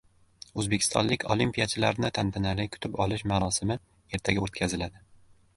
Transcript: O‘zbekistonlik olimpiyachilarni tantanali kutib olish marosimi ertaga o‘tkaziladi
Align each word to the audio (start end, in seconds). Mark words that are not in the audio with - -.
O‘zbekistonlik 0.61 1.25
olimpiyachilarni 1.35 2.11
tantanali 2.19 2.67
kutib 2.77 2.97
olish 3.05 3.27
marosimi 3.33 3.79
ertaga 4.19 4.49
o‘tkaziladi 4.49 5.07